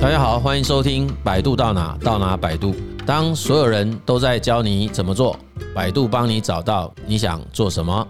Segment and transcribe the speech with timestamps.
[0.00, 2.70] 大家好，欢迎收听《百度到哪到哪百度》。
[3.04, 5.36] 当所有人都在教你怎么做，
[5.74, 8.06] 百度帮你找到你想做什么。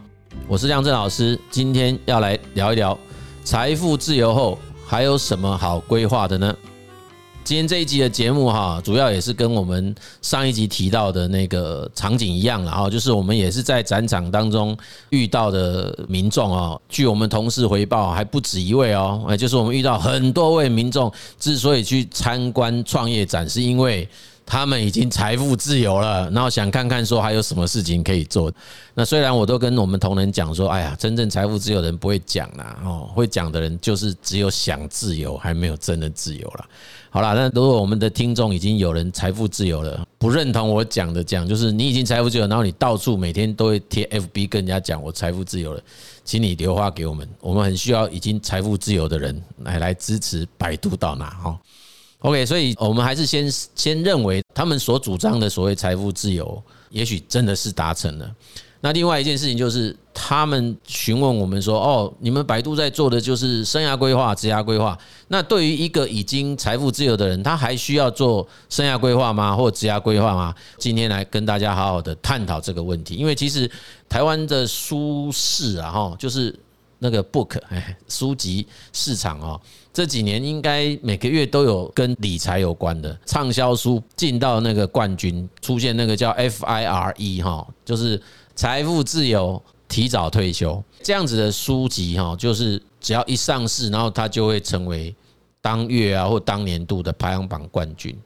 [0.47, 2.97] 我是亮正老师，今天要来聊一聊
[3.43, 6.55] 财富自由后还有什么好规划的呢？
[7.49, 14.77] 今天这一集的节目哈，主要也是跟我们上一集提到的那个场景一样了哈，就是我们也是在展场当中
[15.09, 16.79] 遇到的民众哦。
[16.91, 24.07] 据我们同事回报，还不止一位哦，哎，就是我们遇到很多位民众之所以去参观创业展，是因为。
[24.51, 28.51] 他们已经财富自由了，然后想看看说还有什么事情可以做。
[28.95, 36.65] 那虽然我都跟我们同仁讲说，哎呀，真正财富自由的人不会讲啦，哦，会讲的人就是只有想自由，还没有真的自由了。
[37.11, 45.81] 好了，那如果我们的听众已经有人财富自由了，不认同我讲的讲，就是你已经财富自由，然后你到处每天都会贴 FB 跟人家讲我财富自由了，
[46.25, 51.59] 请你留话给我们，我们很需要已经财富自由的人来来支持百度到哪哈。
[52.21, 56.61] OK，所以我们还是先先认为他们所主张的所谓财富自由，
[56.91, 58.29] 也许真的是达成了。
[58.81, 64.99] 那另外一件事情就是，他们询问我们说：“哦，你们百度在做的就是生涯规划、职涯规划。
[65.29, 69.55] 那对于一个已经财富自由的人，他还需要做生涯规划吗？
[69.55, 73.15] 或职涯规划吗？”今天来跟大家好好的探讨这个问题。
[73.15, 73.71] 因为其实
[74.09, 76.53] 台湾的书市啊，哈，就是。
[77.01, 79.61] 那个 book 哎，书籍市场哦，
[79.99, 88.23] 这几年应该每个月都有跟理财有关的畅销书进到那个冠军，出现那个叫 FIRE 哈，就是
[88.55, 95.13] 财富自由、提早退休这样子的书籍哈，就是只要一上市，然后它就会成为
[95.61, 98.17] 当月啊或当年度的排行榜冠军。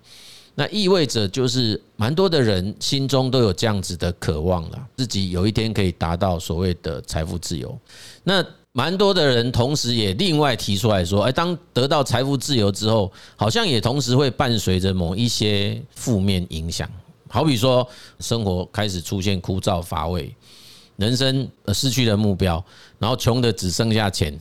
[0.54, 7.74] 那意味着就是蛮多的人心中都有这样子的渴望了，自己有一天可以达到所谓的财富自由。
[8.24, 16.88] 那蛮多的人同时也另外提出来说，哎，当得到财富自由之后，好像也同时会伴随着某一些负面影响，
[17.28, 17.86] 好比说
[18.18, 20.34] 生活开始出现枯燥乏味，
[20.96, 22.64] 人生失去了目标，
[22.98, 24.38] 然后穷的只剩下钱，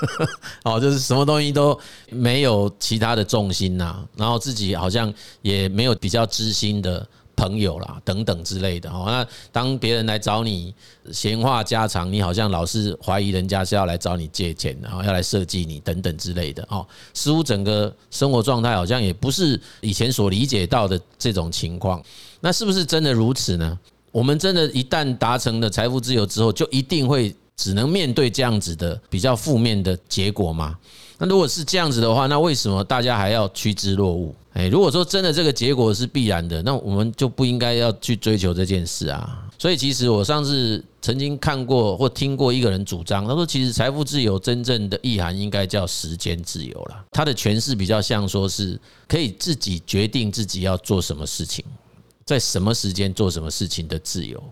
[0.64, 1.78] 哦，就是什么东西都
[2.08, 7.06] 没有其他的重心呐，然后自己好像也没有比较知心的。
[7.36, 9.04] 朋友啦，等等之类的哦。
[9.06, 10.74] 那当别人来找你
[11.12, 16.86] 闲话家常，你好像老是怀疑人家是要来找你借钱，然后要来设计你等等之类的哦。
[17.14, 22.02] 似乎整个生活状态好像也不是以前所理解到的这种情况。
[22.40, 23.78] 那是不是真的如此呢？
[24.12, 30.74] 我们真的，一旦达成了财富自由之后，就一定会只能面对这样子的比较负面的结果吗？
[31.18, 34.34] 那如果是这样子的话，那为什么大家还要趋之若鹜？
[34.56, 39.46] 诶，如果说真的这个结果是必然的，那我们就不应该要去追求这件事啊。
[39.58, 47.04] 所以其实我上次曾经看过或听过一个人主张，他说其实财富自由真正的意涵应该叫时间自由了。
[47.10, 51.62] 他的诠释比较像说是可以自己决定自己要做什么事情，
[52.24, 54.42] 在什么时间做什么事情的自由，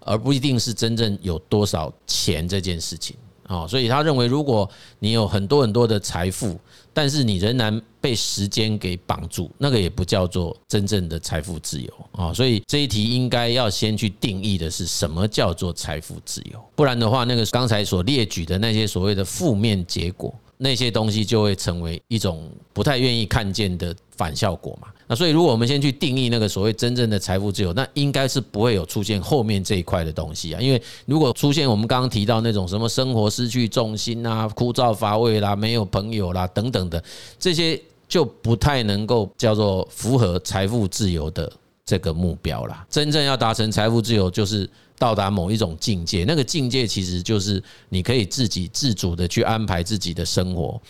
[0.00, 3.16] 而不一定是真正有多少钱这件事情。
[3.48, 4.68] 哦，所以他认为，如果
[4.98, 6.58] 你有很多很多的财富，
[6.96, 12.32] 但是你仍然被时间给绑住，那个也不叫做真正的财富自由啊。
[12.32, 24.88] 所以这一题应该要先去定义的是什么叫做财富自由，不然的话，那个刚才所列举的那些所谓的负面结果，那些东西就会成为一种不太愿意看见的反效果嘛。
[25.08, 30.60] 那所以，如果我们先去定义那个所谓真正的财富自由，那应该是不会有出现后面这一块的东西啊。
[30.60, 37.00] 因为如果出现我们刚刚提到那种什么生活失去重心啊、枯燥乏味啦、没有朋友啦等等的
[37.38, 41.52] 这些，就不太能够叫做符合财富自由的
[41.84, 42.84] 这个目标啦。
[42.90, 44.68] 真正要达成财富自由，就是
[44.98, 50.80] 到达某一种境界，那个境界其实就是你可以自己自主的去安排自己的生活。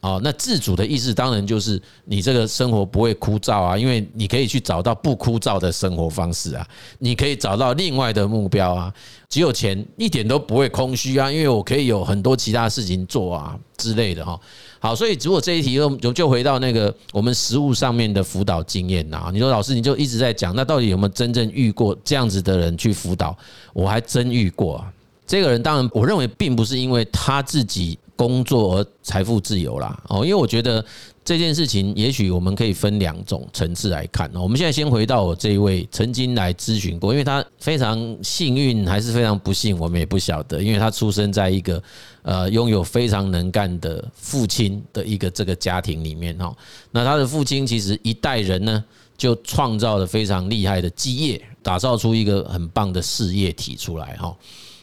[0.00, 6.66] 哦，那自主的意思当然就是你这个生活不会枯燥啊，因为你可以去找到不枯燥的生活方式啊，
[6.98, 8.92] 你可以找到另外的目标啊。
[9.28, 14.40] 只有钱一点都不会空虚啊，因为我可以有很多其他事情做啊之类的哈。
[14.78, 23.36] 好，所以如果这一题就就回到那个我们实务上面的辅导经验呐，你说老师你就一直在讲，那到底有没有真正遇过这样子的人去辅导？
[23.74, 24.90] 我还真遇过啊。
[25.26, 27.98] 这个人当然我认为并不是因为他自己。
[28.20, 30.84] 工作而财富自由啦，哦，因为我觉得
[31.24, 34.30] 这件事情，也许我们可以分两种层次来看。
[34.34, 41.82] 我们现在先回到我这一位曾经来咨询过，因为他非常幸运还是非常不幸，我们也不晓得，因为他出生在一个
[42.20, 46.54] 呃拥有非常能干的父亲的一个这个家庭里面哈。
[46.90, 48.84] 那他的父亲其实一代人呢，
[49.16, 54.36] 就创造了非常厉害的基业，打造出一个很棒的事业体出来哈。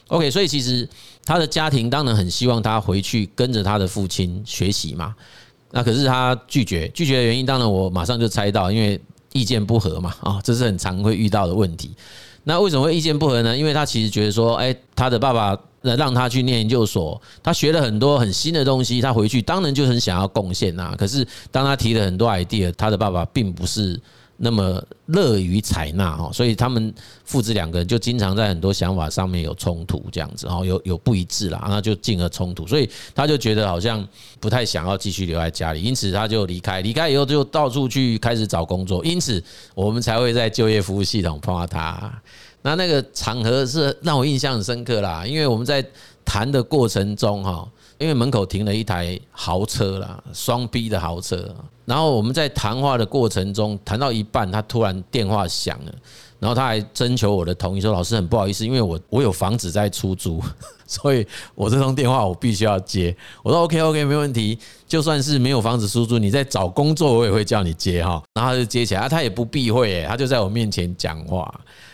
[0.08, 0.88] OK，所以其实
[1.28, 5.14] 他的家庭当然很希望他回去跟着他的父亲学习嘛。
[5.70, 8.98] 那可是他拒绝，拒绝的原因当然我马上就猜到，因为
[9.34, 11.90] 意见不合嘛，啊，这是很常会遇到的问题。
[12.44, 13.54] 那为什么会意见不合呢？
[13.54, 20.94] 因为他其实觉得说，哎，他的爸爸让他去念研究所，他学了很多很新的东西，他回去当然就很想要贡献呐。
[20.96, 24.00] 可是当他提了很多 idea，他的爸爸并不是。
[24.40, 26.94] 那么乐于采纳哈，所以他们
[27.24, 34.06] 父子两个人就经常在很多想法上面有冲突，这样子哦，有有不一致啦，那就进而冲突，所以他就觉得好像
[34.38, 36.80] 不太想要继续留在家里，因此他就离开。
[36.80, 39.42] 离开以后就到处去开始找工作，因此
[39.74, 42.22] 我们才会在就业服务系统碰到他。
[42.62, 45.84] 那那个场合是让我印象很深刻啦，因为我们在
[46.24, 47.68] 谈的过程中哈。
[47.98, 51.52] 因为门口停了一台豪车啦，双 B 的豪车。
[51.88, 55.92] 然后我们在谈话的过程中，谈到一半，他突然电话响了，
[56.38, 60.38] 然后他还征求我的同意，说：“老师很不好意思，因为我我有房子在出租，
[60.86, 64.58] 所以我这通电话我必须要接。”我说：“OK OK，没问题。
[64.86, 71.50] 就算是没有房子出租，你在找工作，我也会叫你接哈。”然后他就接起来，他也不避讳，他就在我面前讲话。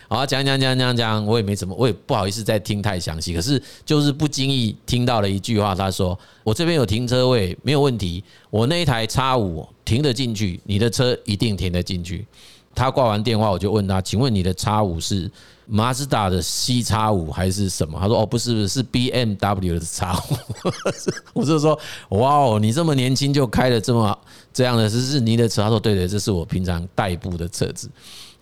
[0.08, 3.32] 好，讲讲讲讲讲，我也没怎么，我也不好意思再听太详细。
[3.32, 8.23] 可是就是不经意听到了一句话，他说：“我这边有停车位，没有问题。
[8.50, 12.27] 我那一台 X5 停得进去，你的车一定停得进去。”
[12.75, 15.31] 他挂完电话，我就问他：“请问你的叉五是
[15.65, 20.37] 马自达的 C 叉五还是什么？”他说：“哦，不是，是，BMW 的叉五。
[21.33, 21.79] ”我就说
[22.11, 24.19] ：“哇哦，你这么年轻就开了这么
[24.53, 27.89] 这样的，是是你的车？”他说：“对对，这是我平常代步的车子。”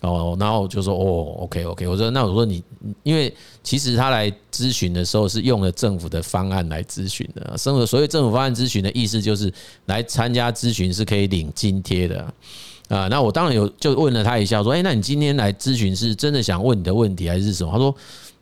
[0.03, 2.63] 哦，然后就说哦，OK OK，我说那我说你，
[3.03, 3.33] 因为
[3.63, 9.51] 其实他来咨询的时候是用了政府的方案来咨询的，生活所谓政府方案咨询的意思就是
[9.85, 12.21] 来参加咨询是可以领津贴的
[12.89, 13.07] 啊。
[13.07, 17.71] 那我当然有就问了他一下，说，哎，那你今天来咨询是真的想问你的问题还是什么？
[17.71, 17.95] 他说。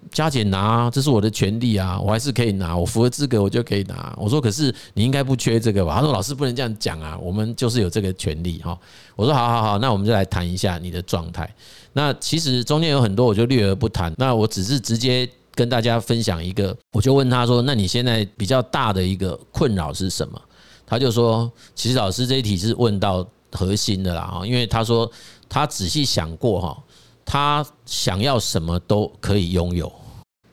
[0.09, 4.13] 加减拿，这是我的权利啊，我还是可以拿，我符合资格，我就可以拿。
[4.17, 5.95] 我说，可是你应该不缺这个吧？
[5.95, 8.77] 他说，老师不能这样讲啊，我们就是有这个权利哈。
[9.15, 11.49] 我说，好好好，那我们就来谈一下你的状态。
[11.93, 14.13] 那其实中间有很多，我就略而不谈。
[14.17, 20.41] 那我只是直接跟大家分享一个，我就问他说，那你现在比较大的一个困扰是什么？
[20.85, 25.09] 他就说，其实老师这一题是问到核心的啦，因为他说
[25.47, 26.83] 他仔细想过哈。
[27.31, 29.89] 他想要什么都可以拥有，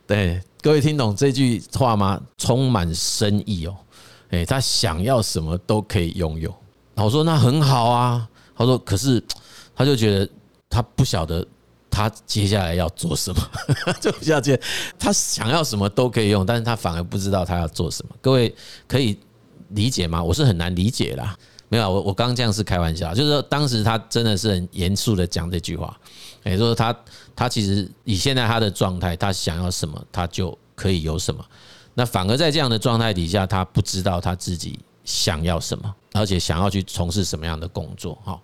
[0.07, 2.21] 对，各位听懂这句话吗？
[2.37, 3.77] 充满深意哦。
[4.31, 6.55] 诶，他想要什么都可以拥有。
[6.95, 8.29] 我说那很好啊。
[8.57, 9.21] 他说可是
[9.75, 10.31] 他就觉得
[10.71, 11.45] 他不晓得
[11.91, 13.43] 他接下来要做什么，
[14.01, 14.57] 就不晓得
[15.01, 18.15] 他想要什么都可以用，但是他反而不知道他要做什么。
[18.21, 18.55] 各位
[18.87, 19.19] 可以
[19.71, 20.23] 理解吗？
[20.23, 21.37] 我是很难理解啦。
[21.69, 25.99] 没有，我我刚这样是开玩笑，就是说当时他真的是很严肃的讲这句话。
[26.44, 26.97] 也就是说，他
[27.37, 31.44] 他其实以现在他的状态，他想要什么，他就可以有什么。
[31.93, 38.17] 那反而在这样的状态底下，他不知道他自己想要什么，而且想要去从事什么样的工作。
[38.25, 38.41] 好，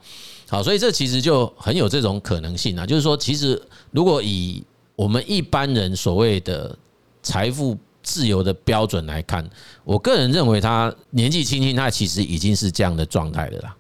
[0.50, 2.84] 好，所以这其实就很有这种可能性啊。
[2.84, 3.58] 就是说，其实
[3.90, 4.62] 如果以
[4.96, 6.76] 我们一般人所谓的
[7.22, 9.44] 财富自由的标准来看，
[9.82, 13.74] 我个人认为他年纪轻轻，他其实已经是这样的状态的啦。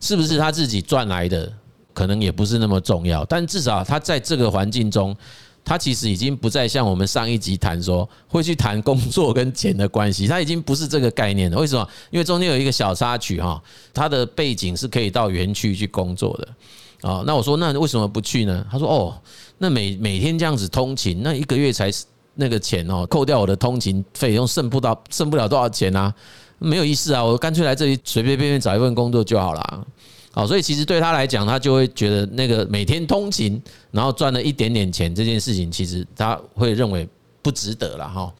[0.00, 1.52] 是不是他自己赚来的？
[1.94, 5.16] 可能也不是那么重要，但至少他在这个环境中，
[5.64, 11.56] 他其实已经不再像我们上一集谈说会去谈工作跟钱的关系，他已经不是这个概念了。
[11.56, 11.88] 为什么？
[12.10, 13.62] 因为中间有一个小插曲哈，
[13.92, 17.22] 他的背景是可以到园区去工作的啊。
[17.24, 18.66] 那我说那为什么不去呢？
[18.68, 19.16] 他说哦，
[19.58, 21.92] 那每每天这样子通勤，那一个月才
[22.34, 26.12] 那个钱哦，扣掉我的通勤费用，剩不到剩不了多少钱啊，
[26.58, 29.86] 没有意思啊，我干脆来这里随随便便找一份工作就好了。
[30.32, 33.62] 好，所以其实对他来讲，他就会觉得那个每天通勤，
[33.92, 37.08] 然后赚了一点点钱这件事情，其实他会认为
[37.40, 38.32] 不值得了哈。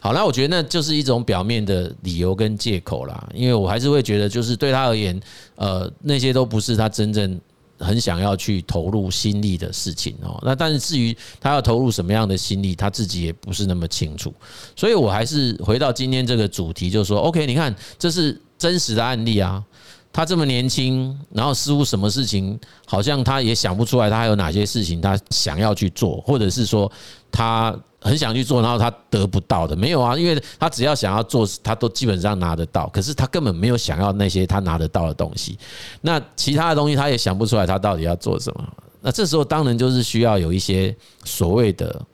[0.00, 5.18] 好，那我觉得那就是一种表面的理由跟借口啦，因为我还是会觉得，就是对他而言，
[5.56, 7.40] 呃，那些都不是他真正
[7.80, 10.38] 很想要去投入心力的事情哦。
[10.44, 14.32] 那但是至于他要投入什么样的心力，他自己也不是那么清楚。
[14.76, 19.64] 所以我还是回到今天这个主题，就是说，OK，你看这是真实的案例啊。
[20.12, 26.90] 他这么年轻，然后似乎什么事情好像他也想不出来，他还有哪些事情他想要去做，或者是说
[27.30, 30.16] 他很想去做，然后他得不到的没有啊？
[30.16, 32.88] 因为他只要想要做，他都基本上拿得到。
[32.88, 35.56] 可是他根本没有想要那些他拿得到的东西。
[36.00, 38.68] 那其他的东西他也想不出来，他到底要做什么？
[39.00, 42.04] 那这时候当然就是需要有一些所谓的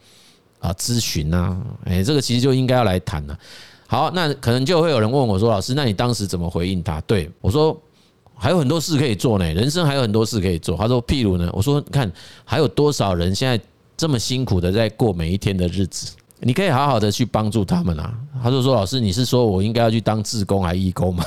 [0.60, 3.38] 啊咨询啊，哎，这个其实就应该要来谈了。
[3.86, 7.80] 好，那可能就会有人问我说：“老师，那你当时怎么回应他？”对我说。
[8.38, 10.76] 还有很多事可以做呢，人生还有很多事可以做。
[10.76, 12.10] 他说：“譬如呢？”我说：“看
[12.44, 13.58] 还有多少人现在
[13.96, 18.14] 这么辛苦的在过每一天的日子，你可以好好的去帮助他们啊。
[18.42, 21.24] 他就说：“老师，你是说我应该要去当志工还是义工吗？”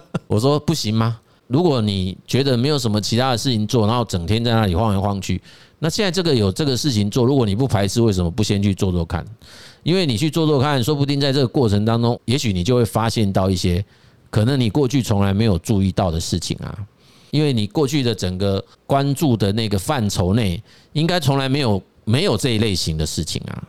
[0.28, 1.18] 我说：“不行吗？
[1.48, 5.40] 如果你觉得没有什么其他的事情做，然后整天在那里晃来晃去，
[5.78, 9.24] 那现在这个有这个事情做，如果你不排斥，为什么不先去做做看？
[9.82, 13.84] 因为你去做做看，说不定在这个过程当中，也许你就会发现到一些
[14.32, 16.76] 可能你过去从来没有注意到的事情啊。
[17.30, 20.60] 因为你过去的整个关注的那个范畴内，
[20.92, 23.62] 应该从来没有没有这一类型的事情啊。”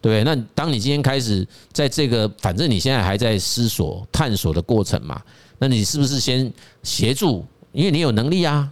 [0.00, 5.20] 对，那当你今天开始在这个，反正你现在还在思索、探索的过程嘛，
[5.58, 6.50] 那你是不是先
[6.82, 7.44] 协助？
[7.72, 8.70] 因为你有能力啊。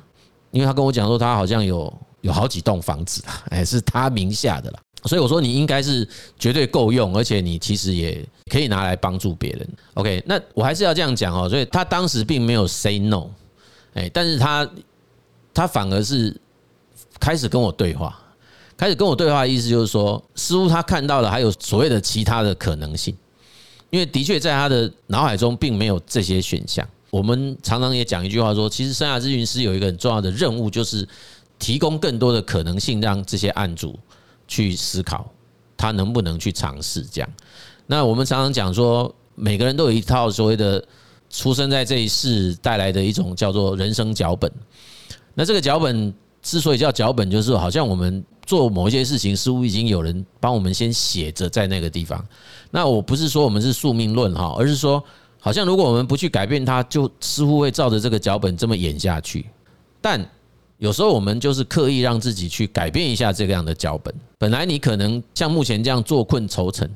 [0.50, 4.80] 因为他跟我讲说，他好像有有好几栋房子啊，哎，是他名下的啦。
[5.04, 6.06] 所以我说你应该是
[6.38, 9.68] 绝对够用，而且你其实也可以拿来帮助别人。
[9.94, 11.48] OK，那我还是要这样讲哦。
[11.48, 13.28] 所以他当时并没有 say no，
[13.94, 14.68] 哎，但是他
[15.54, 16.36] 他反而是
[17.20, 18.18] 开始跟我对话。
[18.76, 23.12] 开始跟我对话的意思就是说，似乎他看到了还有所谓的其他的可能性，
[23.90, 26.86] 因为的确在他的脑海中并没有这些选项。
[27.10, 31.04] 我们常常也讲一句话说，其实生涯咨询师有一个很重要的任务，就是
[31.58, 33.98] 提供更多的可能性，让这些案主
[34.48, 35.30] 去思考
[35.76, 37.30] 他能不能去尝试这样。
[37.86, 40.84] 那我们常常讲说，每个人都有一套所谓的
[41.30, 44.50] 出生在这一世带来的一种叫做人生脚本。
[45.34, 46.12] 那这个脚本
[46.42, 48.24] 之所以叫脚本，就是好像我们。
[48.48, 52.26] 做某一些事情，似乎已经有人帮我们先写着在那个地方。
[52.70, 55.04] 那我不是说我们是宿命论哈，而是说，
[55.38, 59.44] 好像如果我们不去改变它，就似乎会照着这个脚本这么演下去。
[60.00, 60.26] 但
[60.78, 64.14] 有时候我们就是刻意让自己去改变一下这个样的脚本。
[64.38, 66.88] 本来你可能像目前这样坐困愁城，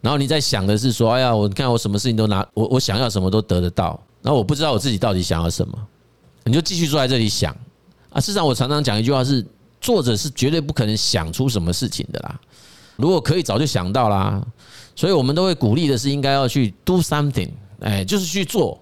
[0.00, 5.78] 然后你在想的是说，哎呀，我看我什么事情都拿我我想要什么都得得到，然后我不知道我自己到底想要什么，
[6.44, 7.54] 你就继续坐在这里想
[8.10, 8.20] 啊。
[8.20, 9.44] 事实上，我常常讲一句话是。
[9.78, 12.40] 作者是绝对不可能想出什么事情的啦，
[12.96, 14.42] 如果可以早就想到啦，
[14.96, 18.80] 所以我们都会鼓励的是应该要去 do something，哎，就是去做。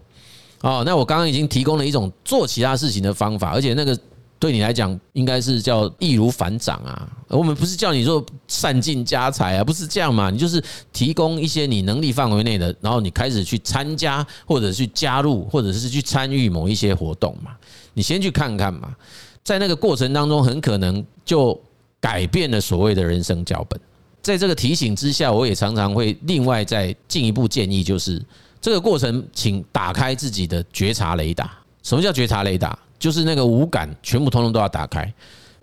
[0.60, 3.98] 哦，那我刚刚已经提供了一种做其他事情的方法，而且那个
[4.38, 7.08] 对你来讲应该是叫易如反掌啊。
[7.28, 10.62] 我们不是叫你说散尽家财啊，不是这样嘛，你就是
[10.92, 17.52] 提供一些你能力范围内的，然后你开始去参加或者去加入或者是去参与某一些活动嘛，
[17.94, 18.94] 你先去看看嘛。
[19.42, 21.58] 在那个过程当中，很可能就
[22.00, 23.78] 改变了所谓的人生脚本。
[24.22, 28.22] 在这个提醒之下，我也常常会另外再进一步建议，就是
[28.60, 31.52] 这个过程，请打开自己的觉察雷达。
[31.82, 32.78] 什么叫觉察雷达？
[33.04, 35.12] 就是那个五感全部通通都要打开，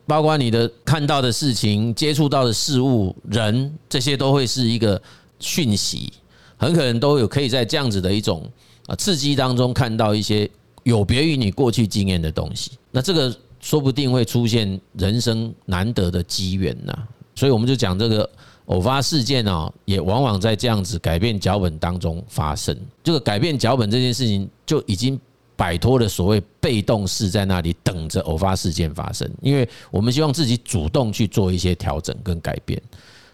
[0.05, 5.01] 包括你的看到的事情、接触到的事物、人，这些都会是一个
[5.39, 6.13] 讯息，
[6.55, 8.48] 很可能都有可以在这样子的一种
[8.86, 10.48] 啊刺激当中看到一些
[10.83, 12.74] 有别于你过去经验的东西。
[12.91, 13.36] 那这个。
[13.63, 16.98] 说不定会出现人生难得的机缘呐，
[17.36, 18.27] 所以我们就讲这个
[18.65, 22.75] 偶发事件啊，也往往在这样子改变脚本当中发生。
[23.03, 25.19] 这个改变脚本这件事情，就已经
[25.62, 32.82] 摆脱了所谓被动式在那里等着偶发事件发生，因为我们希望自己主动去做一些调整跟改变。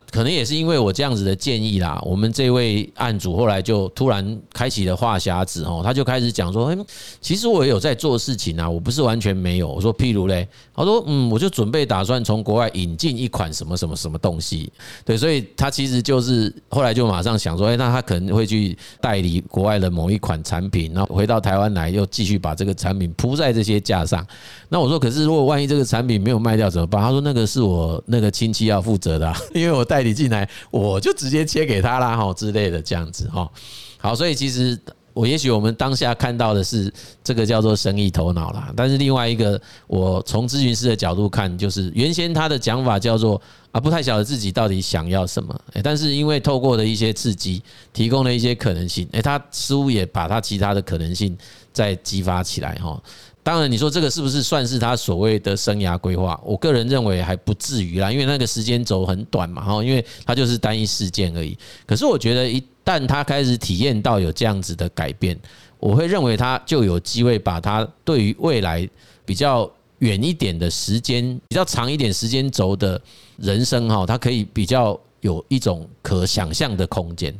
[0.09, 6.77] 可能也是因为我这样子的建议啦，我们这位案主后来就突然开启了话匣子哦，他就开始讲说，哎，
[7.19, 9.67] 其实我也有在做事情啊，我不是完全没有。
[9.67, 14.71] 我说，譬如嘞，他说，嗯，我就准备打算从国外引进一款什么什么什么东西，
[15.03, 24.25] 对，所以他其实就是后来就马上想说，哎，那他可能会去代理国外的某一款产品，然后回到台湾来又继续把这个产品铺在这些架上。
[24.69, 27.01] 那我说，可是如果万一这个产品没有卖掉怎么办？
[27.01, 29.96] 他说，那个是我那个亲戚要负责的， 因为我带。
[29.97, 33.49] 代理进来，我就直接切给他啦，哈之类的这样子哈。
[33.97, 34.79] 好，所以其实
[35.11, 51.35] 我也许我们当下看到的是这个叫做生意头脑啦，但是另外一个，我从咨询师的角度看，就是原先他的讲法叫做啊，不太晓得自己到底想要什么，但是因为透过的一些刺激，提供了一些可能性，诶，他似乎也把他其他的可能性
[51.73, 53.01] 再激发起来哈。
[53.47, 56.37] 当然，你说这个是不是算是他所谓的生涯规划？
[56.43, 61.57] 我个人认为还不至于啦，因为那个时间轴很短嘛，哈，因为他就是单一事件而已。
[61.85, 65.39] 可是我觉得，一旦他开始体验到有这样子的改变，
[65.79, 68.85] 我会认为他就有机会把他对于未来
[69.23, 73.01] 比较远一点的时间、比较长一点时间轴的
[73.37, 77.33] 人生，哈，他可以比较有一种可想象的空间。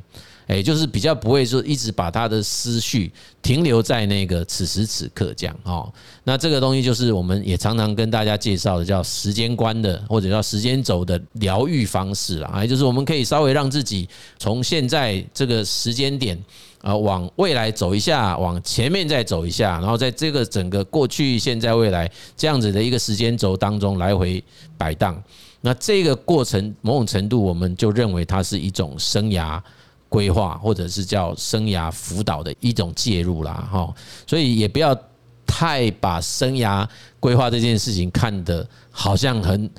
[0.47, 3.11] 哎，就是比较不会说一直把他的思绪
[3.41, 5.91] 停留在那个此时此刻这样哦。
[6.23, 12.49] 那这个东西就是我们也常常跟大家介绍的，叫时间观的或者叫时间轴的疗愈方式啦。
[12.53, 14.07] 哎，就是我们可以稍微让自己
[14.39, 16.37] 从现在这个时间点
[16.81, 24.41] 啊往未来走一下，往前面再走一下，然后在这个整个过去、现在、未来这样子的一个时间轴当中来回
[24.77, 25.21] 摆荡。
[25.59, 29.61] 那这个过程某种程度，我们就认为它是一种生涯
[30.09, 33.93] 规划，或者是叫生涯辅导的一种介入啦，哈。
[34.25, 34.97] 所以也不要
[35.45, 36.87] 太把生涯
[37.19, 39.69] 规划这件事情看得好像很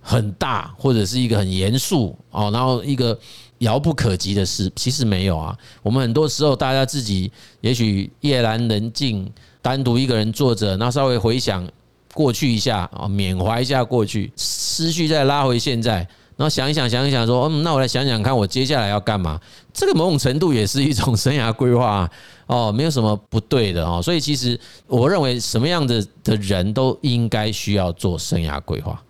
[0.00, 3.18] 很大，或者是一个很严肃哦，然后一个
[3.58, 5.56] 遥不可及的事，其实没有啊。
[5.82, 11.66] 我们很多时候大家自己也许夜阑人静，单独一个人坐着，那稍微回想。
[12.14, 19.40] 过去一下啊，缅怀一下过去，思绪再拉回现在，然后想一想，想一想，说，嗯，那我来想想看，我接下来要干嘛？
[19.72, 22.08] 这个某种程度也是一种生涯规划
[22.46, 24.00] 哦，没有什么不对的哦。
[24.02, 29.02] 所以其实我认为，什么样的的人都应该需要做生涯规划。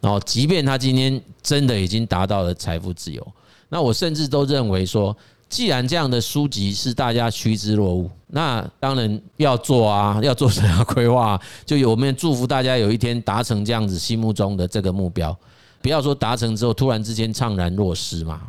[0.00, 3.26] 然后，即便他今天真的已经达到了财富自由，
[3.68, 5.16] 那我甚至都认为说。
[5.50, 15.36] 既然这样的书籍是大家趋之若鹜，那当然要做啊， 要做生涯规划，就有我们祝福大家有一天达成这样子心目中的这个目标，
[15.80, 18.42] 不要说达成之后突然之间怅然若失嘛。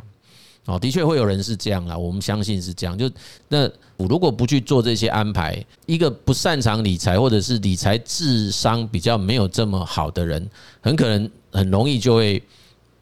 [0.64, 2.96] 哦，的确会有人是这样啊，我们相信是这样。
[2.96, 3.10] 就
[3.48, 10.48] 那我如果不去做这些安排，一个不擅长理财或者是理财智商比较没有这么好的人，
[10.80, 12.40] 很可能很容易就会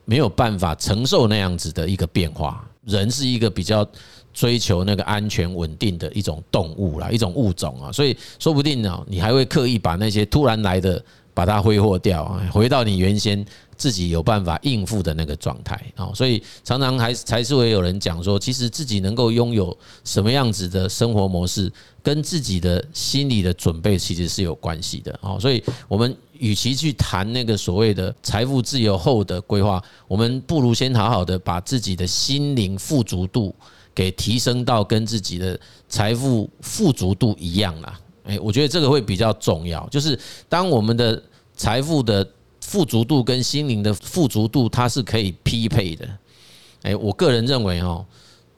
[0.07, 2.67] 没有办法承受那样子的一个变化。
[2.87, 3.87] 人是一个比较
[4.33, 13.45] 追求那个安全稳定的一种动物啦，一种物种啊，所以说不定呢，你还会刻意把那些突然来的把它挥霍掉啊，回到你原先
[13.81, 16.13] 自己有办法应付的那个状态啊。
[16.15, 21.73] 所以常常还还是会有人讲说，其实自己能够拥有什么样子的生活模式，
[22.03, 25.39] 跟自己的心理的准备其实是有关系的啊。
[25.39, 26.15] 所以我们。
[26.41, 33.55] 与其去谈那个所谓的财富自由后的规划，我们不如先好好的把自己的心灵富足度
[33.95, 38.01] 给提升到跟自己的财富富足度一样啦。
[38.25, 39.87] 诶，我觉得这个会比较重要。
[39.91, 40.19] 就是
[40.49, 41.23] 当我们的
[41.55, 42.27] 财富的
[42.61, 46.09] 富足度跟心灵的富足度，它是可以匹配的。
[46.83, 48.05] 诶，我个人认为哦，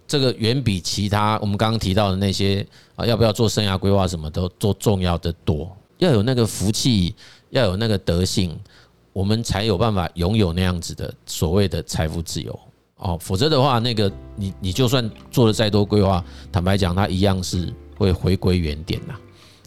[0.07, 2.67] 这个远比其他我们刚刚提到的那些
[2.97, 5.71] 啊，要不要做生涯规划，什么都做重要的多。
[5.99, 7.15] 要有那个福气。
[7.53, 8.59] 要有那个德性，
[9.13, 12.59] 我们才有办法拥有那样子的所谓的财富自由
[12.97, 13.19] 哦。
[13.21, 19.15] 否则的话，那个你你就算做了再多规划，坦白讲，它一样是会回归原点呐。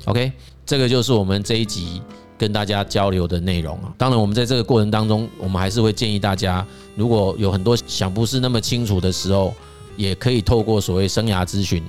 [0.06, 0.32] OK，
[0.66, 2.02] 这个就是我们这一集
[2.38, 3.94] 跟大家交流的内容啊。
[3.98, 9.54] 当然，我们在这个过程当中，我们还是会建议大家，如果有很多想不是那么清楚的时候，
[9.98, 11.84] 也可以透过所谓生涯咨询。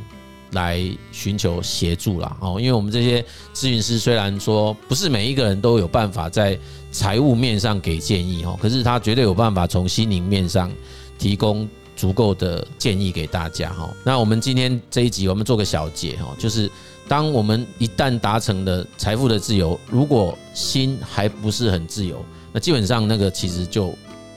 [0.53, 0.81] 来
[1.11, 3.21] 寻求协助啦，哦，因为我们这些
[3.53, 6.57] 咨询师虽然说不是每一个人都有办法在
[6.93, 10.71] 财务面上给建议哦，可是他绝对有办法从心灵面上
[11.19, 13.93] 提供足够的建议给大家哈。
[14.05, 16.71] 那我们今天这一集我们做个小结哈，就是
[17.09, 23.95] 当我们一旦达成了财富的自由，如果心还不是很自由，那基本上那个其实就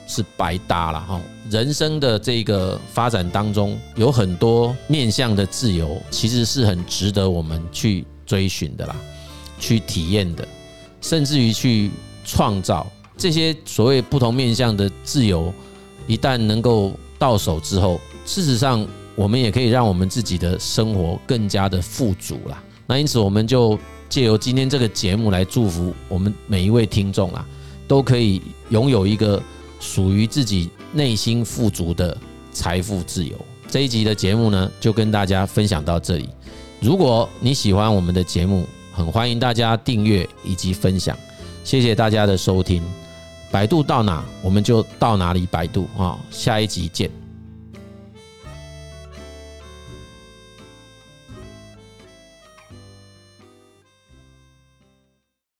[0.08, 1.20] 是白搭了哈。
[1.50, 8.96] 人生的这个发展当中，有很多面向的自由，其实是很值得我们去追寻的啦，
[9.60, 10.48] 去体验的，
[11.02, 11.90] 甚至于去
[12.24, 12.86] 创造
[13.18, 15.52] 这些所谓不同面向的自由。
[16.06, 18.88] 一旦能够到手之后，事实上
[19.20, 22.64] 我们也可以让我们自己的生活更加的富足啦。
[22.88, 23.78] 那因此，我们就
[24.08, 27.46] 借由今天这个节目来祝福我们每一位听众啊，
[27.86, 29.42] 都可以拥有一个
[29.80, 30.70] 属于自己。
[30.92, 32.18] 内心富足的
[32.52, 33.36] 财富自由。
[33.68, 36.28] 这一集的节目呢，就跟大家分享到这里。
[36.80, 41.16] 如果你喜欢我们的节目，很欢迎大家订阅以及分享。
[41.64, 42.82] 谢谢大家的收听。
[43.52, 45.46] 百度到哪，我们就到哪里。
[45.46, 47.29] 百度啊，下一集见。